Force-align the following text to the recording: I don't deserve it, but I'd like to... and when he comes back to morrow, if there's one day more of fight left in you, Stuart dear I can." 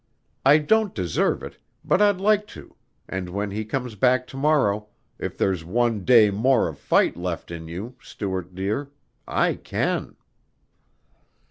I 0.43 0.57
don't 0.57 0.95
deserve 0.95 1.43
it, 1.43 1.57
but 1.85 2.01
I'd 2.01 2.19
like 2.19 2.47
to... 2.57 2.75
and 3.07 3.29
when 3.29 3.51
he 3.51 3.63
comes 3.63 3.93
back 3.93 4.25
to 4.29 4.35
morrow, 4.35 4.87
if 5.19 5.37
there's 5.37 5.63
one 5.63 6.03
day 6.05 6.31
more 6.31 6.67
of 6.67 6.79
fight 6.79 7.15
left 7.15 7.51
in 7.51 7.67
you, 7.67 7.95
Stuart 8.01 8.55
dear 8.55 8.89
I 9.27 9.53
can." 9.53 10.15